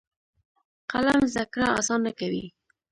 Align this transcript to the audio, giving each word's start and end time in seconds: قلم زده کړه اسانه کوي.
قلم 0.91 1.19
زده 1.33 1.45
کړه 1.53 1.67
اسانه 1.79 2.11
کوي. 2.19 2.45